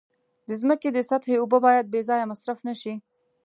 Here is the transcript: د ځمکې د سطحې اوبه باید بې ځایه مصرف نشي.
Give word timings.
د 0.47 0.49
ځمکې 0.61 0.89
د 0.91 0.97
سطحې 1.09 1.35
اوبه 1.39 1.57
باید 1.65 1.85
بې 1.93 2.01
ځایه 2.09 2.29
مصرف 2.31 2.57
نشي. 2.67 2.93